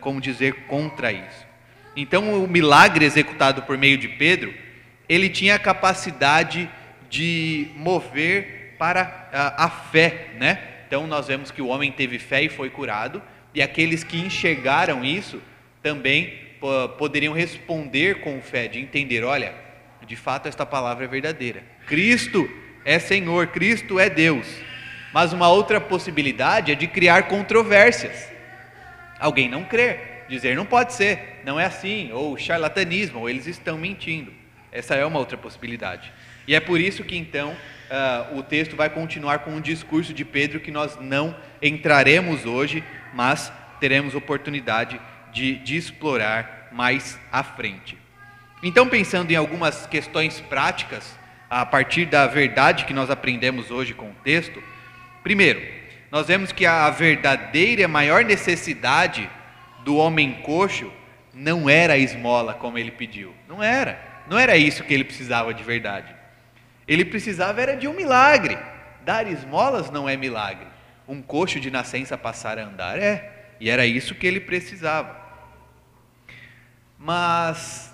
[0.00, 1.46] como dizer contra isso.
[1.96, 4.54] Então, o milagre executado por meio de Pedro,
[5.08, 6.70] ele tinha a capacidade
[7.10, 10.58] de mover para a, a fé, né?
[10.86, 13.22] Então, nós vemos que o homem teve fé e foi curado,
[13.54, 15.42] e aqueles que enxergaram isso
[15.82, 16.38] também
[16.98, 19.54] poderiam responder com fé, de entender: olha,
[20.06, 21.62] de fato esta palavra é verdadeira.
[21.86, 22.48] Cristo
[22.84, 24.46] é Senhor, Cristo é Deus.
[25.12, 28.30] Mas uma outra possibilidade é de criar controvérsias.
[29.18, 33.76] Alguém não crer, dizer não pode ser, não é assim, ou charlatanismo, ou eles estão
[33.76, 34.32] mentindo.
[34.72, 36.10] Essa é uma outra possibilidade.
[36.48, 40.24] E é por isso que então uh, o texto vai continuar com um discurso de
[40.24, 47.98] Pedro que nós não entraremos hoje, mas teremos oportunidade de, de explorar mais à frente.
[48.62, 51.18] Então, pensando em algumas questões práticas,
[51.50, 54.62] a partir da verdade que nós aprendemos hoje com o texto,
[55.22, 55.60] primeiro,
[56.10, 59.28] nós vemos que a verdadeira maior necessidade
[59.84, 60.92] do homem coxo
[61.34, 63.34] não era a esmola como ele pediu.
[63.48, 63.98] Não era.
[64.28, 66.14] Não era isso que ele precisava de verdade.
[66.86, 68.58] Ele precisava era de um milagre.
[69.04, 70.66] Dar esmolas não é milagre.
[71.08, 73.54] Um coxo de nascença passar a andar é.
[73.58, 75.21] E era isso que ele precisava.
[77.04, 77.92] Mas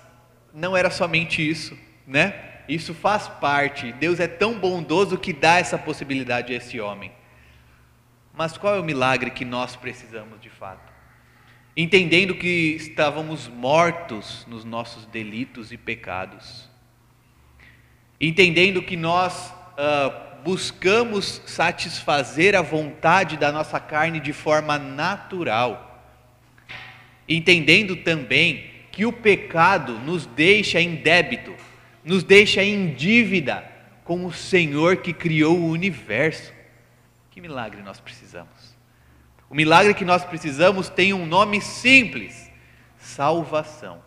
[0.53, 2.59] não era somente isso, né?
[2.67, 3.91] Isso faz parte.
[3.93, 7.11] Deus é tão bondoso que dá essa possibilidade a esse homem.
[8.31, 10.93] Mas qual é o milagre que nós precisamos de fato?
[11.75, 16.69] Entendendo que estávamos mortos nos nossos delitos e pecados.
[18.21, 26.05] Entendendo que nós uh, buscamos satisfazer a vontade da nossa carne de forma natural.
[27.27, 28.68] Entendendo também
[28.99, 31.55] que o pecado nos deixa em débito,
[32.03, 33.63] nos deixa em dívida
[34.03, 36.51] com o Senhor que criou o universo.
[37.31, 38.75] Que milagre nós precisamos?
[39.49, 42.51] O milagre que nós precisamos tem um nome simples:
[42.97, 44.03] salvação.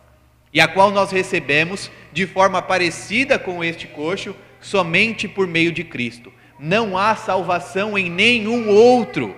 [0.53, 5.83] E a qual nós recebemos de forma parecida com este coxo, somente por meio de
[5.83, 6.31] Cristo.
[6.59, 9.35] Não há salvação em nenhum outro.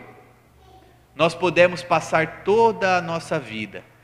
[1.16, 3.95] Nós podemos passar toda a nossa vida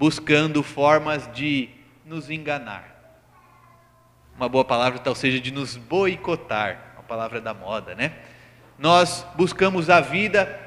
[0.00, 1.68] buscando formas de
[2.06, 2.88] nos enganar.
[4.34, 8.14] Uma boa palavra tal seja de nos boicotar, uma palavra da moda, né?
[8.78, 10.58] Nós buscamos a vida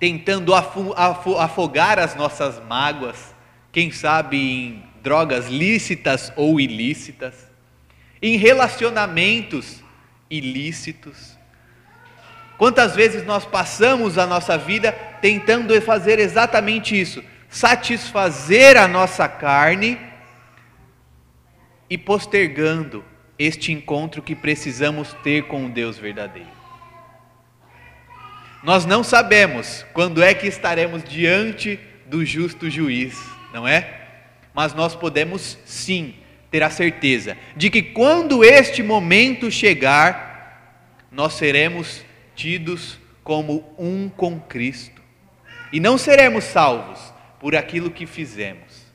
[0.00, 3.34] tentando afogar as nossas mágoas,
[3.70, 7.34] quem sabe em drogas lícitas ou ilícitas,
[8.22, 9.84] em relacionamentos
[10.30, 11.36] ilícitos.
[12.56, 17.22] Quantas vezes nós passamos a nossa vida tentando fazer exatamente isso,
[17.56, 19.98] satisfazer a nossa carne
[21.88, 23.02] e postergando
[23.38, 26.50] este encontro que precisamos ter com o Deus verdadeiro.
[28.62, 33.18] Nós não sabemos quando é que estaremos diante do justo juiz,
[33.54, 34.02] não é?
[34.52, 36.14] Mas nós podemos sim
[36.50, 44.38] ter a certeza de que quando este momento chegar, nós seremos tidos como um com
[44.40, 45.00] Cristo.
[45.72, 48.86] E não seremos salvos por aquilo que fizemos.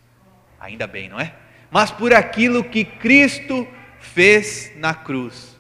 [0.60, 1.34] Ainda bem, não é?
[1.70, 3.68] Mas por aquilo que Cristo
[4.00, 5.60] fez na cruz.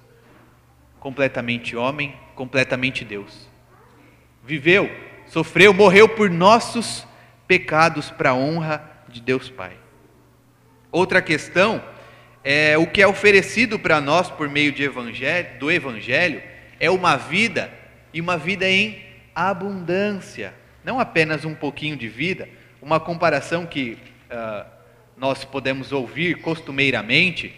[0.99, 3.49] Completamente homem, completamente Deus.
[4.43, 4.89] Viveu,
[5.27, 7.07] sofreu, morreu por nossos
[7.47, 9.73] pecados para a honra de Deus Pai.
[10.91, 11.83] Outra questão
[12.43, 16.41] é o que é oferecido para nós por meio evangelho, do Evangelho
[16.79, 17.71] é uma vida
[18.11, 22.49] e uma vida em abundância, não apenas um pouquinho de vida,
[22.81, 23.97] uma comparação que
[24.31, 24.65] uh,
[25.15, 27.53] nós podemos ouvir costumeiramente,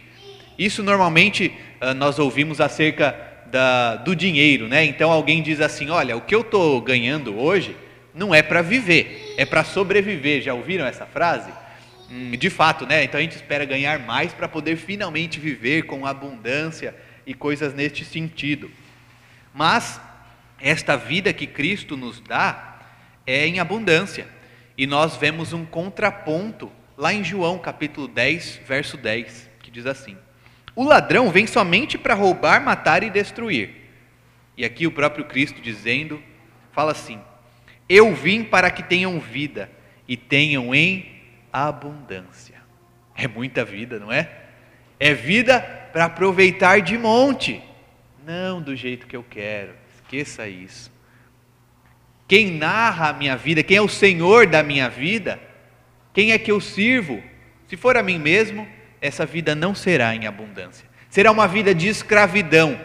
[0.57, 3.15] isso normalmente uh, nós ouvimos acerca
[3.47, 4.83] da, do dinheiro, né?
[4.83, 7.75] Então alguém diz assim: olha, o que eu estou ganhando hoje
[8.13, 10.41] não é para viver, é para sobreviver.
[10.41, 11.51] Já ouviram essa frase?
[12.11, 13.03] Hum, de fato, né?
[13.03, 16.95] Então a gente espera ganhar mais para poder finalmente viver com abundância
[17.25, 18.69] e coisas neste sentido.
[19.53, 20.01] Mas
[20.59, 22.79] esta vida que Cristo nos dá
[23.25, 24.27] é em abundância.
[24.77, 30.17] E nós vemos um contraponto lá em João capítulo 10, verso 10, que diz assim:
[30.75, 33.69] O ladrão vem somente para roubar, matar e destruir.
[34.57, 36.21] E aqui o próprio Cristo dizendo,
[36.71, 37.19] fala assim:
[37.87, 39.69] Eu vim para que tenham vida
[40.07, 41.21] e tenham em
[41.51, 42.55] abundância.
[43.15, 44.29] É muita vida, não é?
[44.99, 45.59] É vida
[45.91, 47.61] para aproveitar de monte,
[48.25, 49.73] não do jeito que eu quero.
[49.95, 50.92] Esqueça isso
[52.27, 55.39] quem narra a minha vida, quem é o Senhor da minha vida,
[56.13, 57.21] quem é que eu sirvo.
[57.67, 58.67] Se for a mim mesmo,
[59.01, 60.85] essa vida não será em abundância.
[61.09, 62.79] Será uma vida de escravidão,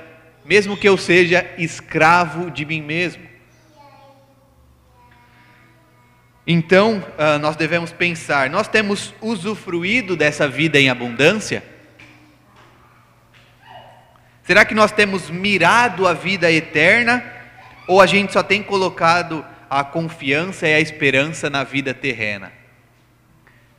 [0.45, 3.23] mesmo que eu seja escravo de mim mesmo.
[6.47, 11.63] Então, uh, nós devemos pensar: nós temos usufruído dessa vida em abundância?
[14.43, 17.38] Será que nós temos mirado a vida eterna?
[17.89, 22.53] Ou a gente só tem colocado a confiança e a esperança na vida terrena?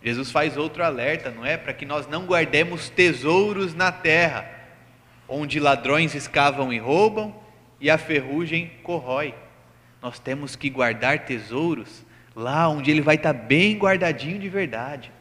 [0.03, 1.57] Jesus faz outro alerta, não é?
[1.57, 4.49] Para que nós não guardemos tesouros na terra,
[5.27, 7.35] onde ladrões escavam e roubam
[7.79, 9.35] e a ferrugem corrói.
[10.01, 12.03] Nós temos que guardar tesouros
[12.35, 15.11] lá onde ele vai estar bem guardadinho de verdade,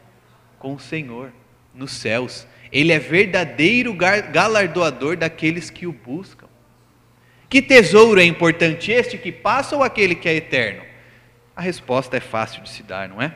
[0.57, 1.31] com o Senhor,
[1.75, 2.47] nos céus.
[2.71, 6.48] Ele é verdadeiro galardoador daqueles que o buscam.
[7.49, 10.83] Que tesouro é importante, este que passa ou aquele que é eterno?
[11.55, 13.33] A resposta é fácil de se dar, não é?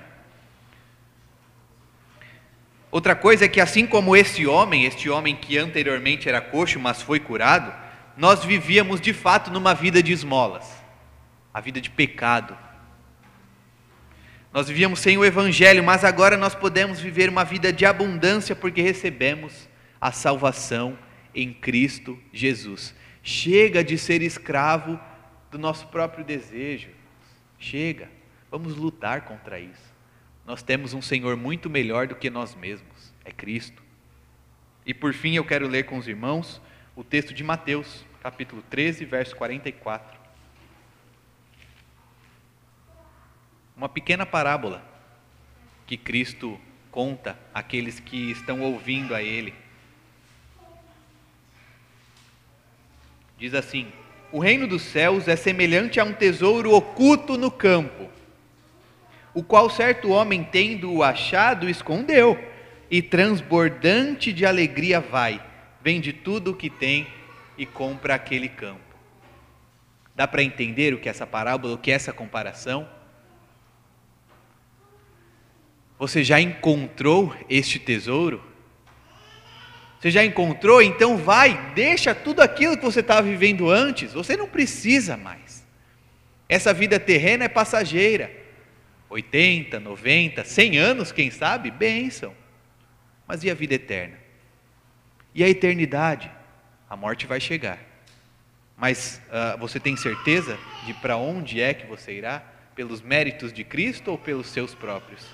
[2.91, 7.01] Outra coisa é que, assim como esse homem, este homem que anteriormente era coxo, mas
[7.01, 7.73] foi curado,
[8.15, 10.71] nós vivíamos de fato numa vida de esmolas,
[11.51, 12.55] a vida de pecado.
[14.53, 18.83] Nós vivíamos sem o Evangelho, mas agora nós podemos viver uma vida de abundância porque
[18.83, 19.67] recebemos
[19.99, 20.95] a salvação
[21.33, 22.93] em Cristo Jesus.
[23.23, 24.99] Chega de ser escravo
[25.49, 26.89] do nosso próprio desejo.
[27.57, 28.09] Chega,
[28.51, 29.93] vamos lutar contra isso.
[30.45, 33.81] Nós temos um Senhor muito melhor do que nós mesmos, é Cristo.
[34.85, 36.61] E por fim eu quero ler com os irmãos
[36.95, 40.23] o texto de Mateus, capítulo 13, verso 44.
[43.75, 44.81] uma pequena parábola
[45.85, 46.59] que Cristo
[46.91, 49.53] conta àqueles que estão ouvindo a Ele.
[53.43, 53.91] Diz assim:
[54.31, 58.09] O reino dos céus é semelhante a um tesouro oculto no campo,
[59.33, 62.41] o qual certo homem, tendo-o achado, escondeu,
[62.89, 65.45] e transbordante de alegria vai,
[65.83, 67.05] vende tudo o que tem
[67.57, 68.79] e compra aquele campo.
[70.15, 72.87] Dá para entender o que é essa parábola, o que é essa comparação?
[75.99, 78.52] Você já encontrou este tesouro?
[80.03, 80.81] Você já encontrou?
[80.81, 84.11] Então vai, deixa tudo aquilo que você estava vivendo antes.
[84.11, 85.65] Você não precisa mais.
[86.49, 88.29] Essa vida terrena é passageira.
[89.09, 91.71] 80, 90, 100 anos, quem sabe?
[91.71, 92.35] Bênção.
[93.25, 94.17] Mas e a vida eterna?
[95.33, 96.29] E a eternidade?
[96.89, 97.79] A morte vai chegar.
[98.75, 102.43] Mas uh, você tem certeza de para onde é que você irá?
[102.75, 105.25] Pelos méritos de Cristo ou pelos seus próprios?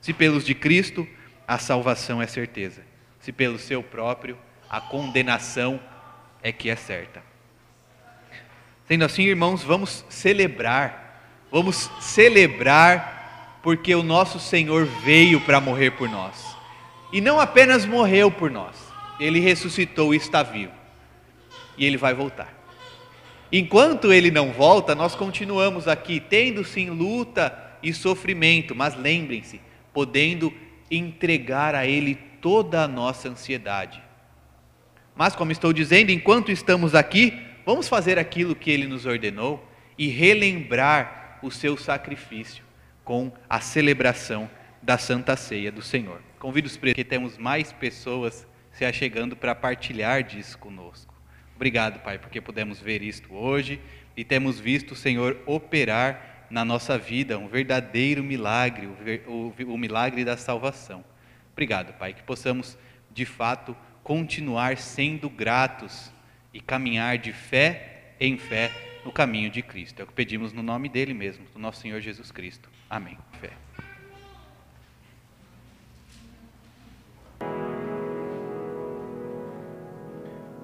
[0.00, 1.06] Se pelos de Cristo,
[1.46, 2.93] a salvação é certeza.
[3.24, 4.36] Se pelo seu próprio,
[4.68, 5.80] a condenação
[6.42, 7.22] é que é certa.
[8.86, 16.06] Sendo assim, irmãos, vamos celebrar, vamos celebrar, porque o nosso Senhor veio para morrer por
[16.06, 16.54] nós.
[17.14, 18.76] E não apenas morreu por nós,
[19.18, 20.74] ele ressuscitou e está vivo.
[21.78, 22.52] E ele vai voltar.
[23.50, 29.62] Enquanto ele não volta, nós continuamos aqui, tendo sim luta e sofrimento, mas lembrem-se,
[29.94, 30.52] podendo
[30.90, 34.02] entregar a Ele toda a nossa ansiedade.
[35.16, 39.66] Mas, como estou dizendo, enquanto estamos aqui, vamos fazer aquilo que Ele nos ordenou
[39.96, 42.62] e relembrar o seu sacrifício
[43.02, 44.50] com a celebração
[44.82, 46.20] da Santa Ceia do Senhor.
[46.38, 51.14] Convido os presos que temos mais pessoas se achegando para partilhar disso conosco.
[51.56, 53.80] Obrigado, Pai, porque pudemos ver isto hoje
[54.14, 58.86] e temos visto o Senhor operar na nossa vida um verdadeiro milagre,
[59.26, 61.02] o, o, o milagre da salvação.
[61.54, 62.76] Obrigado, Pai, que possamos
[63.12, 66.12] de fato continuar sendo gratos
[66.52, 68.72] e caminhar de fé em fé
[69.04, 70.00] no caminho de Cristo.
[70.00, 72.68] É o que pedimos no nome dele mesmo, do nosso Senhor Jesus Cristo.
[72.90, 73.16] Amém.
[73.40, 73.52] Fé.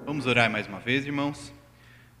[0.05, 1.53] Vamos orar mais uma vez, irmãos.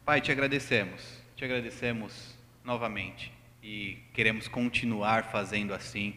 [0.05, 6.15] Pai, te agradecemos, te agradecemos novamente e queremos continuar fazendo assim,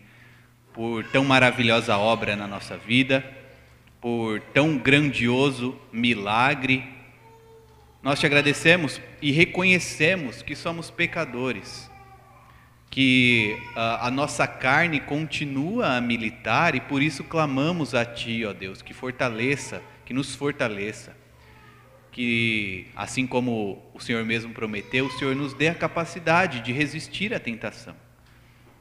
[0.74, 3.24] por tão maravilhosa obra na nossa vida,
[4.00, 6.84] por tão grandioso milagre.
[8.02, 11.90] Nós te agradecemos e reconhecemos que somos pecadores,
[12.90, 18.52] que a, a nossa carne continua a militar e por isso clamamos a Ti, ó
[18.52, 21.24] Deus, que fortaleça, que nos fortaleça
[22.14, 27.34] que, assim como o Senhor mesmo prometeu, o Senhor nos dê a capacidade de resistir
[27.34, 27.96] à tentação.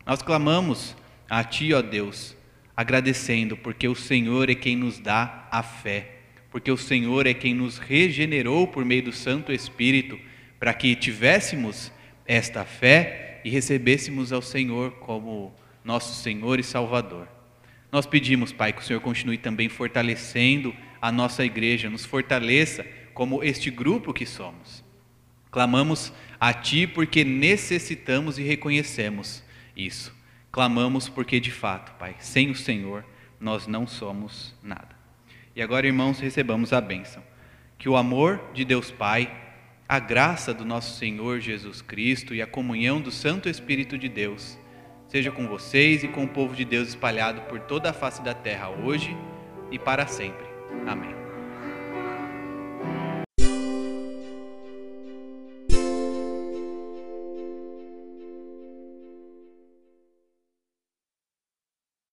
[0.05, 0.95] Nós clamamos
[1.39, 2.37] a Ti, ó Deus,
[2.77, 6.17] agradecendo, porque o Senhor é quem nos dá a fé,
[6.51, 10.19] porque o Senhor é quem nos regenerou por meio do Santo Espírito,
[10.59, 11.91] para que tivéssemos
[12.27, 15.51] esta fé e recebêssemos ao Senhor como
[15.83, 17.27] nosso Senhor e Salvador.
[17.91, 20.71] Nós pedimos, Pai, que o Senhor continue também fortalecendo
[21.01, 24.83] a nossa igreja, nos fortaleça como este grupo que somos.
[25.49, 29.43] Clamamos a Ti porque necessitamos e reconhecemos
[29.75, 30.13] isso,
[30.53, 33.03] clamamos porque de fato, Pai, sem o Senhor
[33.39, 34.95] nós não somos nada.
[35.53, 37.21] E agora, irmãos, recebamos a bênção.
[37.77, 39.29] Que o amor de Deus Pai,
[39.89, 44.57] a graça do nosso Senhor Jesus Cristo e a comunhão do Santo Espírito de Deus
[45.07, 48.33] seja com vocês e com o povo de Deus espalhado por toda a face da
[48.33, 49.15] terra hoje
[49.69, 50.45] e para sempre.
[50.87, 51.22] Amém.